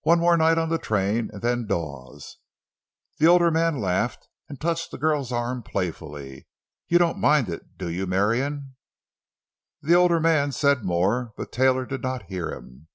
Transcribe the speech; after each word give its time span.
One 0.00 0.18
more 0.18 0.38
night 0.38 0.56
on 0.56 0.70
the 0.70 0.78
train—and 0.78 1.42
then 1.42 1.66
Dawes." 1.66 2.38
The 3.18 3.26
older 3.26 3.50
man 3.50 3.82
laughed, 3.82 4.26
and 4.48 4.58
touched 4.58 4.90
the 4.90 4.96
girl's 4.96 5.30
arm 5.30 5.62
playfully. 5.62 6.46
"You 6.88 6.96
don't 6.96 7.18
mind 7.18 7.50
it, 7.50 7.76
do 7.76 7.90
you, 7.90 8.06
Marion?" 8.06 8.76
The 9.82 9.92
older 9.92 10.20
man 10.20 10.52
said 10.52 10.86
more, 10.86 11.34
but 11.36 11.52
Taylor 11.52 11.84
did 11.84 12.00
not 12.00 12.22
hear 12.30 12.50
him. 12.50 12.88